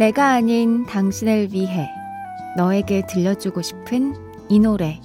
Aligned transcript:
내가 0.00 0.30
아닌 0.30 0.86
당신을 0.86 1.52
위해 1.52 1.90
너에게 2.56 3.02
들려주고 3.06 3.60
싶은 3.60 4.14
이 4.48 4.58
노래. 4.58 4.98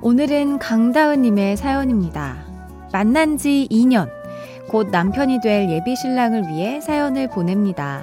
오늘은 0.00 0.58
강다은님의 0.60 1.58
사연입니다. 1.58 2.36
만난 2.90 3.36
지 3.36 3.68
2년, 3.70 4.08
곧 4.70 4.88
남편이 4.88 5.42
될 5.42 5.68
예비 5.68 5.94
신랑을 5.94 6.48
위해 6.48 6.80
사연을 6.80 7.28
보냅니다. 7.28 8.02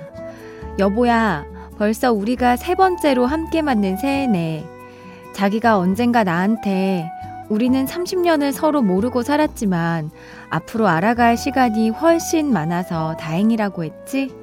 여보야, 0.78 1.44
벌써 1.80 2.14
우리가 2.14 2.56
세 2.56 2.76
번째로 2.76 3.26
함께 3.26 3.64
맞는 3.64 3.98
새해네. 3.98 4.81
자기가 5.34 5.78
언젠가 5.78 6.24
나한테 6.24 7.10
우리는 7.50 7.86
30년을 7.86 8.52
서로 8.52 8.82
모르고 8.82 9.24
살았지만 9.24 10.12
앞으로 10.50 10.88
알아갈 10.88 11.36
시간이 11.36 11.90
훨씬 11.90 12.52
많아서 12.54 13.18
다행이라고 13.18 13.84
했지? 13.84 14.34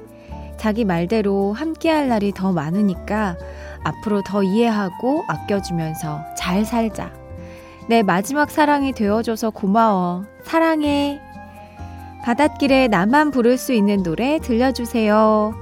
자기 0.57 0.85
말대로 0.85 1.53
함께 1.53 1.89
할 1.89 2.09
날이 2.09 2.33
더 2.33 2.51
많으니까 2.51 3.37
앞으로 3.83 4.21
더 4.21 4.43
이해하고 4.43 5.23
아껴주면서 5.27 6.21
잘 6.37 6.65
살자. 6.65 7.11
내 7.87 8.03
마지막 8.03 8.51
사랑이 8.51 8.91
되어줘서 8.91 9.49
고마워. 9.49 10.25
사랑해. 10.43 11.19
바닷길에 12.23 12.87
나만 12.87 13.31
부를 13.31 13.57
수 13.57 13.73
있는 13.73 14.03
노래 14.03 14.37
들려주세요. 14.39 15.53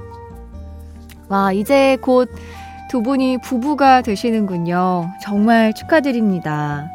와, 1.28 1.52
이제 1.52 1.96
곧 2.02 2.28
두 2.88 3.02
분이 3.02 3.38
부부가 3.38 4.00
되시는군요. 4.02 5.10
정말 5.22 5.74
축하드립니다. 5.74 6.90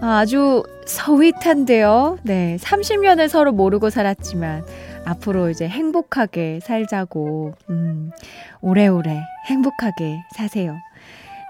아, 0.00 0.18
아주 0.18 0.64
서윗한데요. 0.86 2.18
네, 2.22 2.56
30년을 2.60 3.28
서로 3.28 3.52
모르고 3.52 3.90
살았지만 3.90 4.64
앞으로 5.04 5.50
이제 5.50 5.68
행복하게 5.68 6.60
살자고, 6.62 7.54
음, 7.70 8.10
오래오래 8.60 9.22
행복하게 9.46 10.22
사세요. 10.36 10.76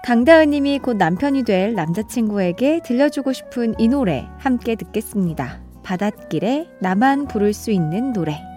강다은 0.03 0.49
님이 0.49 0.79
곧 0.79 0.97
남편이 0.97 1.43
될 1.43 1.73
남자친구에게 1.75 2.81
들려주고 2.83 3.33
싶은 3.33 3.75
이 3.77 3.87
노래 3.87 4.27
함께 4.37 4.75
듣겠습니다. 4.75 5.59
바닷길에 5.83 6.67
나만 6.79 7.27
부를 7.27 7.53
수 7.53 7.71
있는 7.71 8.13
노래. 8.13 8.50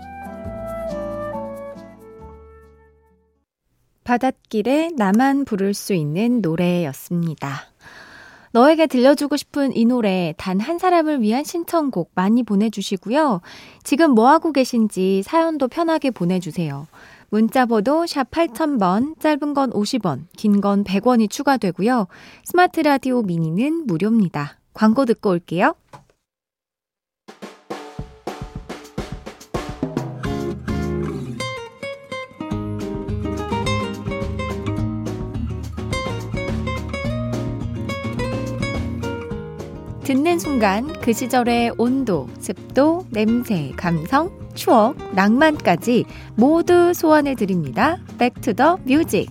바닷길에 4.05 4.91
나만 4.97 5.45
부를 5.45 5.75
수 5.75 5.95
있는 5.95 6.41
노래였습니다. 6.41 7.63
너에게 8.53 8.87
들려주고 8.87 9.37
싶은 9.37 9.75
이 9.77 9.85
노래 9.85 10.33
단 10.37 10.61
한 10.61 10.79
사람을 10.79 11.21
위한 11.23 11.43
신청곡 11.43 12.13
많이 12.15 12.43
보내주시고요. 12.45 13.41
지금 13.83 14.13
뭐하고 14.13 14.53
계신지 14.53 15.23
사연도 15.25 15.67
편하게 15.69 16.11
보내주세요. 16.11 16.87
문자번호 17.31 18.07
샵 18.07 18.31
8000번, 18.31 19.19
짧은 19.19 19.55
건 19.55 19.71
50원, 19.71 20.27
긴 20.37 20.61
건 20.61 20.85
100원이 20.85 21.29
추가되고요. 21.29 22.07
스마트 22.45 22.81
라디오 22.81 23.23
미니는 23.23 23.87
무료입니다. 23.89 24.59
광고 24.73 25.05
듣고 25.05 25.31
올게요. 25.31 25.75
듣는 40.15 40.39
순간 40.39 40.93
그 41.01 41.13
시절의 41.13 41.73
온도, 41.77 42.29
습도, 42.39 43.05
냄새, 43.11 43.73
감성, 43.77 44.31
추억, 44.55 44.95
낭만까지 45.13 46.05
모두 46.37 46.95
소환해 46.95 47.35
드립니다. 47.35 47.99
Back 48.17 48.42
to 48.42 48.55
the 48.55 48.79
Music. 48.85 49.29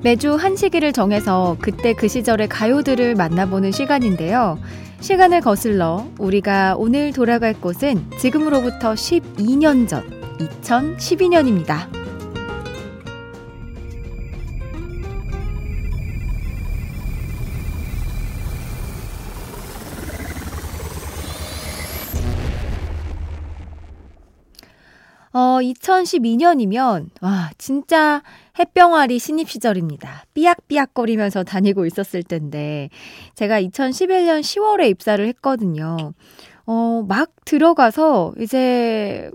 매주 0.00 0.36
한 0.36 0.56
시기를 0.56 0.94
정해서 0.94 1.58
그때 1.60 1.92
그 1.92 2.08
시절의 2.08 2.48
가요들을 2.48 3.14
만나보는 3.14 3.72
시간인데요. 3.72 4.58
시간을 5.02 5.40
거슬러 5.40 6.06
우리가 6.20 6.76
오늘 6.78 7.12
돌아갈 7.12 7.54
곳은 7.54 8.08
지금으로부터 8.20 8.94
12년 8.94 9.88
전 9.88 10.04
2012년입니다. 10.38 12.01
어, 25.32 25.58
2012년이면, 25.62 27.08
와, 27.22 27.50
진짜 27.56 28.22
햇병아리 28.58 29.18
신입 29.18 29.48
시절입니다. 29.48 30.24
삐약삐약거리면서 30.34 31.44
다니고 31.44 31.86
있었을 31.86 32.22
텐데, 32.22 32.90
제가 33.34 33.60
2011년 33.62 34.40
10월에 34.40 34.90
입사를 34.90 35.26
했거든요. 35.28 36.12
어, 36.66 37.04
막 37.08 37.30
들어가서 37.46 38.34
이제 38.40 39.30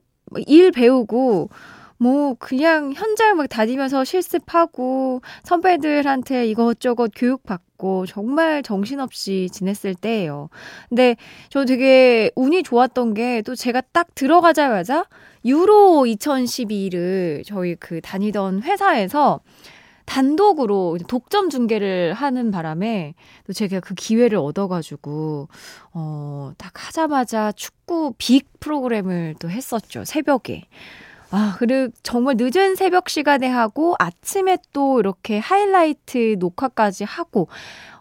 일 0.45 0.72
배우고, 0.72 1.50
뭐, 1.98 2.36
그냥 2.36 2.94
현장 2.94 3.38
막 3.38 3.48
다니면서 3.48 4.04
실습하고, 4.04 5.22
선배들한테 5.44 6.46
이것저것 6.48 7.12
교육받고, 7.16 8.06
정말 8.06 8.62
정신없이 8.64 9.50
지냈을 9.52 9.96
때예요. 9.96 10.50
근데 10.90 11.16
저 11.50 11.66
되게 11.66 12.32
운이 12.36 12.64
좋았던 12.64 13.14
게, 13.14 13.42
또 13.42 13.56
제가 13.56 13.82
딱 13.92 14.14
들어가자마자, 14.16 15.06
유로 15.46 16.04
2012를 16.06 17.44
저희 17.46 17.76
그 17.76 18.02
다니던 18.02 18.64
회사에서 18.64 19.40
단독으로 20.06 20.98
독점 21.08 21.50
중계를 21.50 22.14
하는 22.14 22.50
바람에 22.50 23.14
또 23.46 23.54
제가 23.54 23.82
그 23.82 23.94
기회를 23.94 24.38
얻어가지고, 24.38 25.50
어, 25.94 26.52
딱 26.58 26.72
하자마자 26.76 27.52
축구 27.52 28.14
빅 28.18 28.48
프로그램을 28.60 29.36
또 29.40 29.50
했었죠. 29.50 30.06
새벽에. 30.06 30.64
아, 31.31 31.56
그리고 31.57 31.91
정말 32.03 32.35
늦은 32.38 32.75
새벽 32.75 33.09
시간에 33.09 33.47
하고 33.47 33.95
아침에 34.00 34.57
또 34.71 35.00
이렇게 35.00 35.39
하이라이트 35.39 36.38
녹화까지 36.39 37.03
하고 37.03 37.50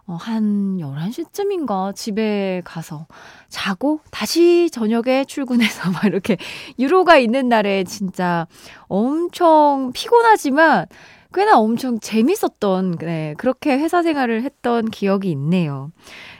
어, 0.05 0.13
한 0.15 0.77
11시쯤인가 0.79 1.93
집에 1.93 2.61
가서 2.63 3.07
자고 3.49 3.99
다시 4.09 4.69
저녁에 4.71 5.25
출근해서 5.25 5.91
막 5.91 6.05
이렇게 6.05 6.37
유로가 6.79 7.17
있는 7.17 7.49
날에 7.49 7.83
진짜 7.83 8.47
엄청 8.87 9.91
피곤하지만 9.93 10.85
꽤나 11.33 11.59
엄청 11.59 11.99
재밌었던, 11.99 12.99
네, 12.99 13.35
그렇게 13.37 13.77
회사 13.77 14.01
생활을 14.01 14.43
했던 14.43 14.85
기억이 14.89 15.29
있네요. 15.31 15.91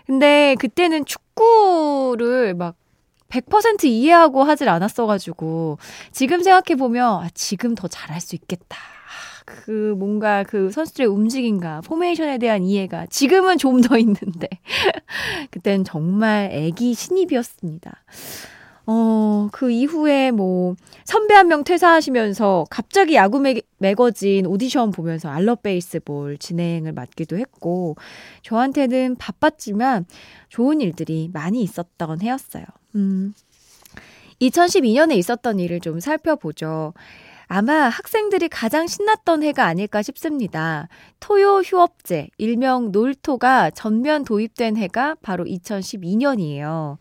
근데 0.06 0.56
그때는 0.60 1.04
축구를 1.04 2.54
막 2.56 2.76
100% 3.30 3.86
이해하고 3.86 4.44
하질 4.44 4.70
않았어가지고, 4.70 5.78
지금 6.12 6.42
생각해보면, 6.44 7.24
아, 7.24 7.30
지금 7.34 7.76
더 7.76 7.88
잘할 7.88 8.22
수 8.22 8.36
있겠다. 8.36 8.78
그 9.46 9.96
뭔가 9.98 10.44
그 10.44 10.72
선수들의 10.72 11.08
움직임과 11.08 11.80
포메이션에 11.82 12.38
대한 12.38 12.64
이해가 12.64 13.06
지금은 13.06 13.58
좀 13.58 13.80
더 13.82 13.98
있는데 13.98 14.50
그땐 15.52 15.86
정말 15.86 16.50
애기 16.52 16.94
신입이었습니다. 16.94 18.04
어, 18.90 19.50
그 19.52 19.70
이후에 19.70 20.32
뭐 20.32 20.76
선배 21.04 21.34
한 21.34 21.48
명 21.48 21.64
퇴사하시면서 21.64 22.66
갑자기 22.70 23.16
야구 23.16 23.40
매, 23.40 23.56
매거진 23.78 24.46
오디션 24.46 24.92
보면서 24.92 25.30
알러 25.30 25.56
베이스볼 25.56 26.38
진행을 26.38 26.94
맡기도 26.94 27.38
했고 27.38 27.96
저한테는 28.44 29.16
바빴지만 29.18 30.06
좋은 30.50 30.82
일들이 30.82 31.30
많이 31.34 31.62
있었던 31.64 32.22
해였어요. 32.22 32.64
음. 32.96 33.34
2012년에 34.42 35.16
있었던 35.18 35.60
일을 35.60 35.80
좀 35.80 36.00
살펴보죠. 36.00 36.94
아마 37.48 37.88
학생들이 37.88 38.50
가장 38.50 38.88
신났던 38.88 39.42
해가 39.44 39.66
아닐까 39.66 40.02
싶습니다. 40.02 40.90
토요 41.22 41.60
휴업제, 41.60 42.28
일명 42.38 42.92
놀토가 42.92 43.72
전면 43.72 44.26
도입된 44.26 44.76
해가 44.76 45.16
바로 45.22 45.46
2012년이에요. 45.46 46.98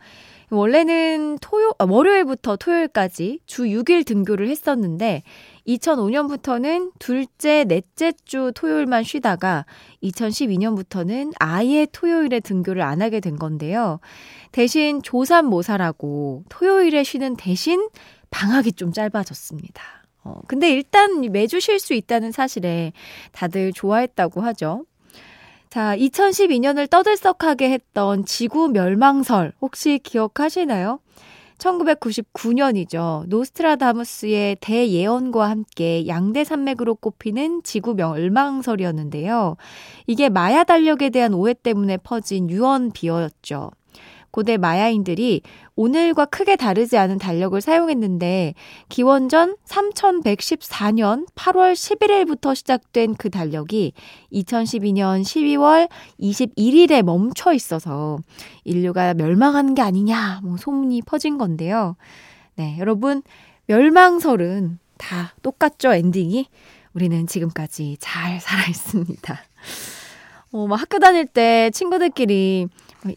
원래는 0.50 1.38
토요, 1.40 1.72
아, 1.78 1.84
월요일부터 1.84 2.56
토요일까지 2.56 3.40
주 3.46 3.64
6일 3.64 4.06
등교를 4.06 4.48
했었는데 4.48 5.22
2005년부터는 5.66 6.93
둘째, 6.98 7.64
넷째 7.64 8.12
주 8.25 8.52
토요일만 8.54 9.02
쉬다가 9.02 9.66
2012년부터는 10.02 11.32
아예 11.40 11.87
토요일에 11.90 12.40
등교를 12.40 12.82
안 12.82 13.02
하게 13.02 13.20
된 13.20 13.37
건데요. 13.37 13.98
대신 14.52 15.02
조산모사라고 15.02 16.44
토요일에 16.48 17.02
쉬는 17.02 17.37
대신 17.37 17.88
방학이 18.31 18.72
좀 18.72 18.93
짧아졌습니다. 18.93 19.82
어, 20.22 20.40
근데 20.46 20.70
일단 20.70 21.20
매주 21.32 21.60
쉴 21.60 21.78
수 21.78 21.94
있다는 21.94 22.32
사실에 22.32 22.93
다들 23.32 23.72
좋아했다고 23.72 24.40
하죠. 24.43 24.84
자, 25.70 25.96
2012년을 25.96 26.88
떠들썩하게 26.88 27.70
했던 27.70 28.24
지구 28.24 28.68
멸망설 28.68 29.52
혹시 29.60 29.98
기억하시나요? 30.02 31.00
1999년이죠. 31.58 33.26
노스트라다무스의 33.28 34.56
대예언과 34.60 35.48
함께 35.48 36.06
양대 36.06 36.44
산맥으로 36.44 36.96
꼽히는 36.96 37.62
지구 37.62 37.94
멸망설이었는데요. 37.94 39.56
이게 40.06 40.28
마야 40.28 40.64
달력에 40.64 41.10
대한 41.10 41.34
오해 41.34 41.54
때문에 41.54 41.96
퍼진 41.98 42.50
유언 42.50 42.92
비어였죠. 42.92 43.70
고대 44.36 44.58
마야인들이 44.58 45.40
오늘과 45.76 46.26
크게 46.26 46.56
다르지 46.56 46.98
않은 46.98 47.16
달력을 47.16 47.58
사용했는데 47.58 48.52
기원전 48.90 49.56
3114년 49.64 51.26
8월 51.34 51.72
11일부터 51.72 52.54
시작된 52.54 53.14
그 53.14 53.30
달력이 53.30 53.94
2012년 54.30 55.22
12월 55.22 55.88
21일에 56.20 57.00
멈춰 57.00 57.54
있어서 57.54 58.18
인류가 58.64 59.14
멸망하는 59.14 59.74
게 59.74 59.80
아니냐 59.80 60.40
뭐 60.42 60.58
소문이 60.58 61.00
퍼진 61.06 61.38
건데요. 61.38 61.96
네, 62.56 62.76
여러분 62.78 63.22
멸망설은 63.68 64.78
다 64.98 65.32
똑같죠 65.40 65.94
엔딩이 65.94 66.46
우리는 66.92 67.26
지금까지 67.26 67.96
잘 68.00 68.38
살아 68.42 68.66
있습니다. 68.68 69.34
어, 70.52 70.66
막 70.66 70.80
학교 70.80 70.98
다닐 70.98 71.24
때 71.24 71.70
친구들끼리 71.70 72.68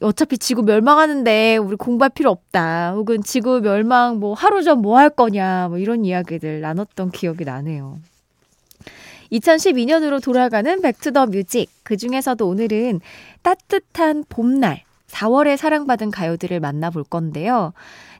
어차피 0.02 0.38
지구 0.38 0.64
멸망하는데 0.64 1.58
우리 1.58 1.76
공부할 1.76 2.10
필요 2.12 2.32
없다. 2.32 2.94
혹은 2.94 3.22
지구 3.24 3.62
멸망 3.62 4.20
뭐 4.20 4.34
하루 4.34 4.64
전 4.64 4.80
뭐 4.82 4.98
할 4.98 5.10
거냐. 5.10 5.68
뭐 5.70 5.78
이런 5.78 6.06
이야기들 6.06 6.62
나눴던 6.62 7.12
기억이 7.12 7.46
나네요. 7.46 8.00
2012년으로 9.32 10.22
돌아가는 10.24 10.82
Back 10.82 11.02
to 11.02 11.12
the 11.12 11.28
Music. 11.28 11.70
그 11.84 11.98
중에서도 11.98 12.48
오늘은 12.48 13.00
따뜻한 13.44 14.24
봄날, 14.28 14.84
4월에 15.08 15.56
사랑받은 15.58 16.12
가요들을 16.12 16.60
만나볼 16.60 17.04
건데요. 17.04 17.74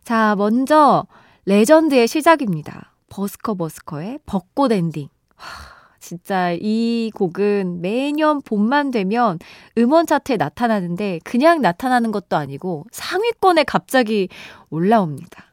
자, 0.04 0.36
먼저 0.38 1.06
레전드의 1.46 2.08
시작입니다. 2.08 2.92
버스커 3.10 3.56
버스커의 3.56 4.20
벚꽃 4.26 4.72
엔딩. 4.72 5.08
하, 5.36 5.69
진짜 6.10 6.58
이 6.60 7.12
곡은 7.14 7.82
매년 7.82 8.42
봄만 8.42 8.90
되면 8.90 9.38
음원 9.78 10.08
차트에 10.08 10.38
나타나는데 10.38 11.20
그냥 11.24 11.62
나타나는 11.62 12.12
것도 12.12 12.36
아니고 12.36 12.88
상위권에 12.90 13.64
갑자기 13.64 14.28
올라옵니다. 14.72 15.44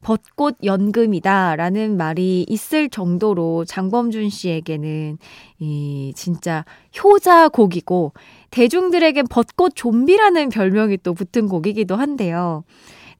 벚꽃 0.00 0.58
연금이다 0.62 1.56
라는 1.56 1.96
말이 1.96 2.46
있을 2.48 2.88
정도로 2.88 3.64
장범준 3.64 4.30
씨에게는 4.30 5.18
이 5.58 6.12
진짜 6.14 6.64
효자 7.02 7.48
곡이고 7.48 8.12
대중들에겐 8.52 9.26
벚꽃 9.28 9.72
좀비라는 9.74 10.50
별명이 10.50 10.98
또 10.98 11.14
붙은 11.14 11.48
곡이기도 11.48 11.96
한데요. 11.96 12.62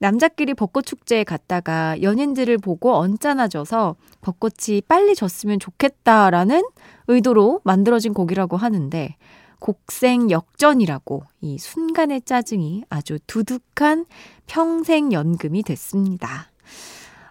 남자끼리 0.01 0.55
벚꽃 0.55 0.87
축제에 0.87 1.25
갔다가 1.25 2.01
연인들을 2.01 2.57
보고 2.59 2.95
언짢아져서 2.95 3.97
벚꽃이 4.23 4.81
빨리 4.89 5.15
졌으면 5.15 5.61
좋겠다라는 5.61 6.63
의도로 7.09 7.61
만들어진 7.65 8.15
곡이라고 8.15 8.57
하는데 8.57 9.17
곡생 9.59 10.31
역전이라고 10.31 11.23
이 11.43 11.59
순간의 11.59 12.23
짜증이 12.23 12.85
아주 12.89 13.19
두둑한 13.27 14.07
평생 14.47 15.13
연금이 15.13 15.63
됐습니다. 15.63 16.51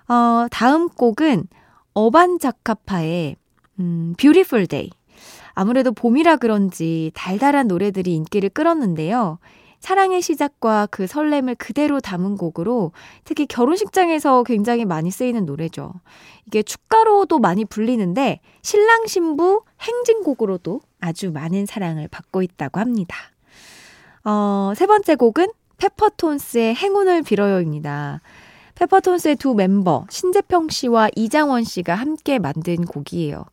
어, 0.08 0.48
다음 0.52 0.90
곡은 0.90 1.48
어반자카파의 1.94 3.36
음, 3.80 4.14
Beautiful 4.16 4.68
Day. 4.68 4.92
아무래도 5.54 5.92
봄이라 5.92 6.38
그런지 6.38 7.12
달달한 7.16 7.68
노래들이 7.68 8.14
인기를 8.14 8.50
끌었는데요. 8.50 9.40
사랑의 9.80 10.22
시작과 10.22 10.88
그 10.92 11.08
설렘을 11.08 11.56
그대로 11.56 12.00
담은 12.00 12.38
곡으로 12.38 12.92
특히 13.24 13.46
결혼식장에서 13.46 14.44
굉장히 14.44 14.86
많이 14.86 15.10
쓰이는 15.10 15.46
노래죠. 15.46 15.94
이게 16.46 16.64
축가로도 16.64 17.40
많이 17.40 17.66
불리는데 17.66 18.42
신랑 18.62 19.08
신부 19.08 19.64
행진곡으로도 19.82 20.82
아주 21.00 21.32
많은 21.32 21.66
사랑을 21.66 22.08
받고 22.08 22.42
있다고 22.42 22.80
합니다. 22.80 23.16
어, 24.26 24.74
세 24.76 24.86
번째 24.86 25.16
곡은 25.16 25.48
페퍼톤스의 25.78 26.76
행운을 26.76 27.24
빌어요입니다. 27.24 28.22
페퍼톤스의 28.76 29.36
두 29.38 29.54
멤버 29.56 30.06
신재평 30.10 30.70
씨와 30.70 31.10
이장원 31.16 31.64
씨가 31.64 31.96
함께 31.96 32.40
만든 32.40 32.86
곡이에요. 32.86 33.46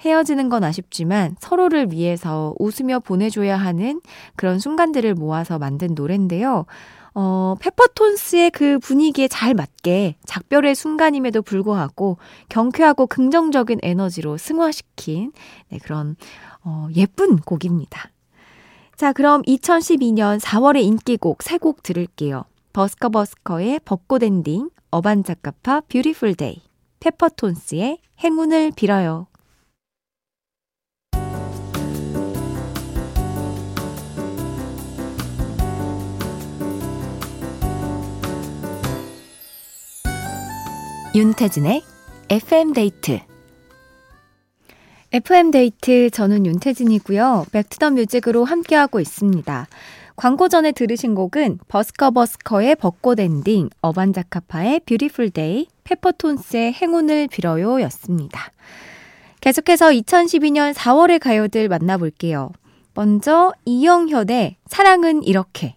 헤어지는 0.00 0.48
건 0.48 0.64
아쉽지만 0.64 1.36
서로를 1.40 1.92
위해서 1.92 2.54
웃으며 2.58 3.00
보내줘야 3.00 3.56
하는 3.56 4.00
그런 4.36 4.58
순간들을 4.58 5.14
모아서 5.14 5.58
만든 5.58 5.94
노래인데요. 5.94 6.66
어, 7.16 7.54
페퍼톤스의 7.60 8.50
그 8.50 8.78
분위기에 8.80 9.28
잘 9.28 9.54
맞게 9.54 10.16
작별의 10.26 10.74
순간임에도 10.74 11.42
불구하고 11.42 12.18
경쾌하고 12.48 13.06
긍정적인 13.06 13.78
에너지로 13.82 14.36
승화시킨 14.36 15.32
네, 15.68 15.78
그런 15.78 16.16
어, 16.64 16.88
예쁜 16.96 17.36
곡입니다. 17.36 18.10
자, 18.96 19.12
그럼 19.12 19.42
2012년 19.42 20.40
4월의 20.40 20.82
인기곡 20.82 21.42
세 21.42 21.58
곡 21.58 21.82
들을게요. 21.82 22.44
버스커버스커의 22.72 23.80
벚꽃 23.84 24.24
엔딩, 24.24 24.70
어반자카파 24.90 25.82
Beautiful 25.88 26.34
Day, 26.34 26.60
페퍼톤스의 27.00 27.98
행운을 28.22 28.72
빌어요. 28.74 29.28
윤태진의 41.16 41.80
FM데이트 42.28 43.20
FM데이트 45.12 46.10
저는 46.10 46.44
윤태진이고요. 46.44 47.46
Back 47.52 47.69
to 47.69 47.77
the 47.77 47.90
Music으로 47.92 48.44
함께하고 48.44 48.98
있습니다. 48.98 49.68
광고 50.16 50.48
전에 50.48 50.72
들으신 50.72 51.14
곡은 51.14 51.60
버스커버스커의 51.68 52.74
벚꽃 52.74 53.20
엔딩, 53.20 53.70
어반자카파의 53.80 54.80
Beautiful 54.86 55.30
Day, 55.30 55.68
페퍼톤스의 55.84 56.72
행운을 56.72 57.28
빌어요 57.28 57.80
였습니다. 57.82 58.50
계속해서 59.40 59.90
2012년 59.90 60.74
4월의 60.74 61.20
가요들 61.20 61.68
만나볼게요. 61.68 62.50
먼저 62.94 63.52
이영현의 63.66 64.56
사랑은 64.66 65.22
이렇게 65.22 65.76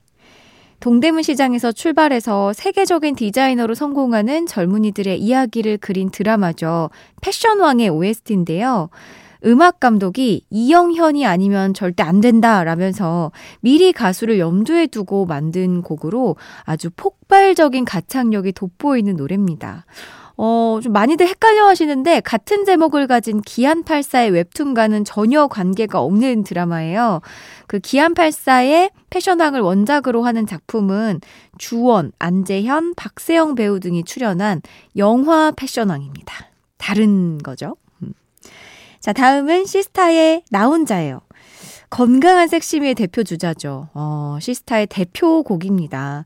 동대문 0.79 1.23
시장에서 1.23 1.71
출발해서 1.71 2.53
세계적인 2.53 3.15
디자이너로 3.15 3.73
성공하는 3.73 4.45
젊은이들의 4.45 5.19
이야기를 5.19 5.77
그린 5.77 6.09
드라마죠. 6.11 6.89
패션왕의 7.21 7.89
OST인데요. 7.89 8.89
음악 9.45 9.79
감독이 9.79 10.43
이영현이 10.49 11.25
아니면 11.25 11.73
절대 11.73 12.03
안 12.03 12.21
된다 12.21 12.63
라면서 12.63 13.31
미리 13.61 13.91
가수를 13.91 14.39
염두에 14.39 14.87
두고 14.87 15.25
만든 15.25 15.81
곡으로 15.81 16.35
아주 16.63 16.89
폭발적인 16.95 17.85
가창력이 17.85 18.53
돋보이는 18.53 19.15
노래입니다. 19.15 19.85
어, 20.37 20.79
좀 20.83 20.93
많이들 20.93 21.27
헷갈려 21.27 21.67
하시는데 21.67 22.21
같은 22.21 22.63
제목을 22.63 23.07
가진 23.07 23.41
기안84의 23.41 24.31
웹툰과는 24.33 25.03
전혀 25.03 25.47
관계가 25.47 25.99
없는 25.99 26.43
드라마예요. 26.43 27.21
그 27.65 27.79
기안84의 27.79 28.91
패션왕을 29.09 29.61
원작으로 29.61 30.23
하는 30.23 30.45
작품은 30.45 31.21
주원, 31.57 32.11
안재현, 32.19 32.93
박세영 32.95 33.55
배우 33.55 33.79
등이 33.79 34.03
출연한 34.03 34.61
영화 34.95 35.51
패션왕입니다. 35.51 36.33
다른 36.77 37.39
거죠. 37.39 37.75
음. 38.03 38.13
자, 38.99 39.13
다음은 39.13 39.65
시스타의 39.65 40.43
나 40.51 40.67
혼자예요. 40.67 41.21
건강한 41.89 42.47
섹시미의 42.47 42.95
대표 42.95 43.23
주자죠. 43.23 43.87
어, 43.93 44.37
시스타의 44.41 44.87
대표 44.87 45.41
곡입니다. 45.41 46.25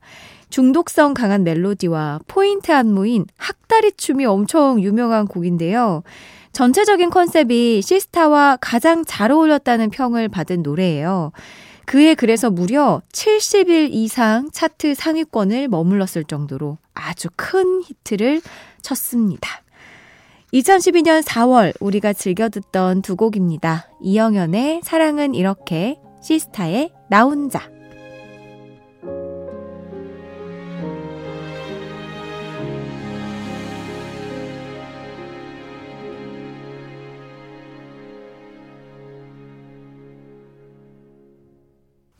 중독성 0.51 1.13
강한 1.13 1.43
멜로디와 1.43 2.19
포인트 2.27 2.71
안무인 2.71 3.25
학다리 3.37 3.93
춤이 3.93 4.25
엄청 4.25 4.81
유명한 4.81 5.25
곡인데요. 5.25 6.03
전체적인 6.53 7.09
컨셉이 7.09 7.81
시스타와 7.81 8.57
가장 8.59 9.05
잘 9.05 9.31
어울렸다는 9.31 9.89
평을 9.89 10.27
받은 10.27 10.61
노래예요. 10.61 11.31
그해 11.85 12.13
그래서 12.15 12.49
무려 12.49 13.01
70일 13.11 13.89
이상 13.91 14.49
차트 14.51 14.95
상위권을 14.95 15.67
머물렀을 15.69 16.23
정도로 16.25 16.77
아주 16.93 17.29
큰 17.35 17.81
히트를 17.83 18.41
쳤습니다. 18.81 19.49
2012년 20.53 21.23
4월 21.23 21.73
우리가 21.79 22.13
즐겨 22.13 22.49
듣던 22.49 23.01
두 23.01 23.15
곡입니다. 23.15 23.87
이영현의 24.01 24.81
사랑은 24.83 25.33
이렇게, 25.33 25.97
시스타의 26.21 26.91
나 27.09 27.23
혼자. 27.23 27.80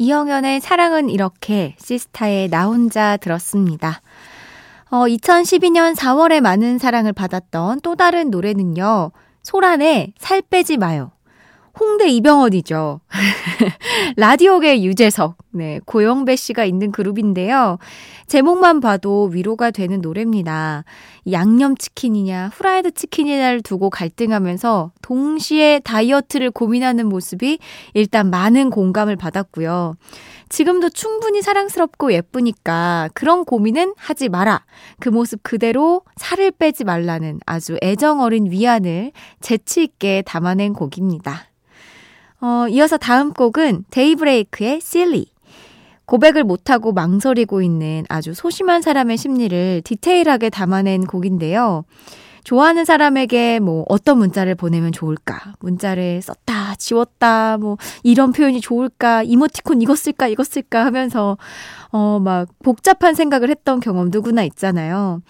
이영현의 0.01 0.61
사랑은 0.61 1.11
이렇게 1.11 1.75
시스타의 1.77 2.49
나 2.49 2.65
혼자 2.65 3.17
들었습니다. 3.17 4.01
어, 4.89 5.05
2012년 5.05 5.95
4월에 5.95 6.41
많은 6.41 6.79
사랑을 6.79 7.13
받았던 7.13 7.81
또 7.81 7.95
다른 7.95 8.31
노래는요. 8.31 9.11
소란의 9.43 10.13
살 10.17 10.41
빼지 10.41 10.77
마요. 10.77 11.11
홍대 11.79 12.07
이병헌이죠. 12.09 13.01
라디오계 14.17 14.83
유재석, 14.83 15.37
네, 15.51 15.79
고영배 15.85 16.35
씨가 16.35 16.65
있는 16.65 16.91
그룹인데요. 16.91 17.77
제목만 18.27 18.79
봐도 18.79 19.25
위로가 19.25 19.71
되는 19.71 20.01
노래입니다. 20.01 20.83
양념치킨이냐, 21.29 22.51
후라이드 22.53 22.91
치킨이냐를 22.91 23.61
두고 23.61 23.89
갈등하면서 23.89 24.91
동시에 25.01 25.79
다이어트를 25.79 26.51
고민하는 26.51 27.07
모습이 27.07 27.59
일단 27.93 28.29
많은 28.29 28.69
공감을 28.69 29.15
받았고요. 29.15 29.95
지금도 30.51 30.89
충분히 30.89 31.41
사랑스럽고 31.41 32.11
예쁘니까 32.11 33.09
그런 33.13 33.45
고민은 33.45 33.93
하지 33.95 34.27
마라. 34.27 34.65
그 34.99 35.07
모습 35.07 35.41
그대로 35.43 36.01
살을 36.17 36.51
빼지 36.51 36.83
말라는 36.83 37.39
아주 37.45 37.77
애정 37.81 38.19
어린 38.19 38.51
위안을 38.51 39.13
재치있게 39.39 40.23
담아낸 40.25 40.73
곡입니다. 40.73 41.45
어, 42.41 42.67
이어서 42.69 42.97
다음 42.97 43.33
곡은 43.33 43.85
데이브레이크의 43.91 44.77
Silly. 44.77 45.25
고백을 46.05 46.43
못하고 46.43 46.91
망설이고 46.91 47.61
있는 47.61 48.03
아주 48.09 48.33
소심한 48.33 48.81
사람의 48.81 49.17
심리를 49.17 49.81
디테일하게 49.85 50.49
담아낸 50.49 51.05
곡인데요. 51.05 51.85
좋아하는 52.43 52.85
사람에게 52.85 53.59
뭐 53.59 53.85
어떤 53.87 54.17
문자를 54.17 54.55
보내면 54.55 54.91
좋을까? 54.91 55.53
문자를 55.59 56.21
썼다, 56.21 56.75
지웠다, 56.75 57.57
뭐 57.59 57.77
이런 58.03 58.31
표현이 58.31 58.61
좋을까? 58.61 59.23
이모티콘 59.23 59.81
이거 59.81 59.95
쓸까, 59.95 60.27
이거 60.27 60.43
쓸까 60.43 60.83
하면서 60.83 61.37
어, 61.91 62.19
막 62.19 62.49
복잡한 62.63 63.13
생각을 63.13 63.49
했던 63.49 63.79
경험 63.79 64.09
누구나 64.11 64.43
있잖아요. 64.43 65.21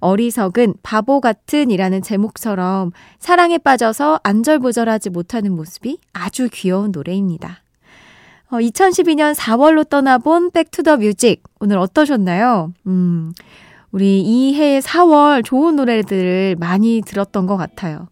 어리석은 0.00 0.74
바보 0.82 1.20
같은이라는 1.20 2.02
제목처럼 2.02 2.92
사랑에 3.18 3.58
빠져서 3.58 4.20
안절부절하지 4.22 5.10
못하는 5.10 5.52
모습이 5.52 5.98
아주 6.12 6.48
귀여운 6.52 6.92
노래입니다. 6.92 7.62
어, 8.48 8.56
2012년 8.58 9.34
4월로 9.34 9.88
떠나본 9.88 10.52
Back 10.52 10.72
to 10.72 10.83
the 10.83 10.98
Music. 10.98 11.42
오늘 11.58 11.78
어떠셨나요? 11.78 12.72
음, 12.86 13.32
우리 13.90 14.20
이해 14.20 14.78
4월 14.80 15.44
좋은 15.44 15.76
노래들을 15.76 16.56
많이 16.58 17.02
들었던 17.04 17.46
것 17.46 17.56
같아요. 17.56 18.08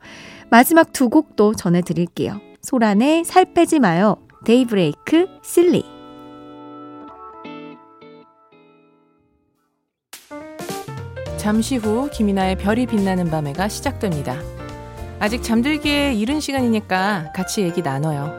마지막 0.51 0.93
두 0.93 1.09
곡도 1.09 1.55
전해드릴게요. 1.55 2.41
소란의 2.63 3.25
살 3.25 3.53
빼지 3.53 3.79
마요. 3.79 4.17
데이브레이크, 4.45 5.27
실리. 5.43 5.94
잠시 11.45 11.77
후 11.77 12.09
김이나의 12.11 12.57
별이 12.57 12.87
빛나는 12.87 13.29
밤에가 13.29 13.69
시작됩니다. 13.69 14.39
아직 15.21 15.43
잠들기에 15.43 16.15
이른 16.15 16.41
시간이니까 16.41 17.33
같이 17.35 17.61
얘기 17.61 17.83
나눠요. 17.83 18.33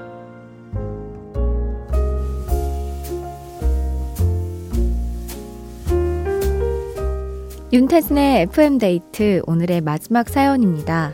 윤태진의 7.71 8.41
FM데이트 8.41 9.43
오늘의 9.45 9.81
마지막 9.81 10.27
사연입니다. 10.27 11.11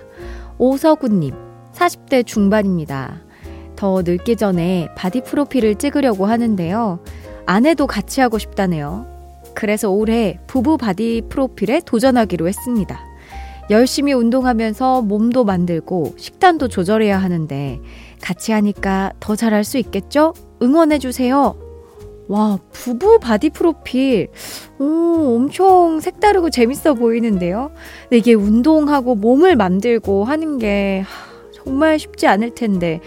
오서구님, 0.59 1.35
40대 1.73 2.25
중반입니다. 2.25 3.19
더 3.75 4.01
늙기 4.01 4.37
전에 4.37 4.87
바디 4.95 5.23
프로필을 5.23 5.75
찍으려고 5.75 6.25
하는데요. 6.25 7.03
아내도 7.45 7.85
같이 7.85 8.21
하고 8.21 8.37
싶다네요. 8.37 9.10
그래서 9.53 9.89
올해 9.89 10.39
부부 10.47 10.77
바디 10.77 11.23
프로필에 11.29 11.81
도전하기로 11.85 12.47
했습니다. 12.47 12.99
열심히 13.69 14.11
운동하면서 14.13 15.03
몸도 15.03 15.45
만들고 15.45 16.15
식단도 16.17 16.67
조절해야 16.67 17.17
하는데 17.17 17.79
같이 18.21 18.51
하니까 18.51 19.13
더 19.19 19.35
잘할 19.35 19.63
수 19.63 19.77
있겠죠? 19.77 20.33
응원해주세요. 20.61 21.55
와, 22.27 22.59
부부 22.71 23.19
바디 23.19 23.49
프로필. 23.49 24.29
오, 24.79 25.35
엄청 25.35 25.99
색다르고 25.99 26.49
재밌어 26.49 26.93
보이는데요? 26.93 27.71
근데 28.03 28.17
이게 28.17 28.33
운동하고 28.33 29.15
몸을 29.15 29.55
만들고 29.55 30.23
하는 30.23 30.57
게 30.57 31.03
정말 31.53 31.99
쉽지 31.99 32.27
않을 32.27 32.55
텐데, 32.55 33.01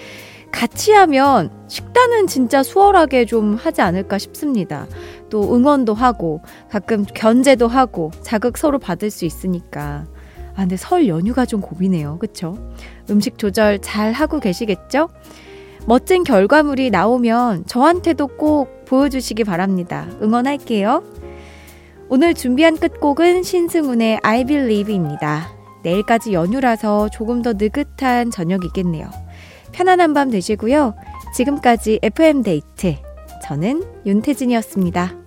같이 0.52 0.92
하면 0.92 1.50
식단은 1.68 2.26
진짜 2.26 2.62
수월하게 2.62 3.24
좀 3.24 3.54
하지 3.54 3.80
않을까 3.80 4.18
싶습니다. 4.18 4.86
또 5.34 5.52
응원도 5.52 5.94
하고 5.94 6.42
가끔 6.70 7.04
견제도 7.04 7.66
하고 7.66 8.12
자극 8.22 8.56
서로 8.56 8.78
받을 8.78 9.10
수 9.10 9.24
있으니까. 9.24 10.06
아, 10.54 10.60
근데 10.60 10.76
설 10.76 11.08
연휴가 11.08 11.44
좀 11.44 11.60
고비네요. 11.60 12.20
그쵸? 12.20 12.56
음식 13.10 13.36
조절 13.36 13.80
잘 13.80 14.12
하고 14.12 14.38
계시겠죠? 14.38 15.08
멋진 15.86 16.22
결과물이 16.22 16.90
나오면 16.90 17.66
저한테도 17.66 18.28
꼭 18.28 18.84
보여주시기 18.84 19.42
바랍니다. 19.42 20.06
응원할게요. 20.22 21.02
오늘 22.08 22.32
준비한 22.34 22.76
끝곡은 22.76 23.42
신승훈의 23.42 24.20
I 24.22 24.44
Believe입니다. 24.44 25.48
내일까지 25.82 26.32
연휴라서 26.32 27.08
조금 27.08 27.42
더 27.42 27.54
느긋한 27.54 28.30
저녁이겠네요. 28.30 29.10
편안한 29.72 30.14
밤 30.14 30.30
되시고요. 30.30 30.94
지금까지 31.34 31.98
FM데이트. 32.04 32.94
저는 33.42 33.82
윤태진이었습니다. 34.06 35.23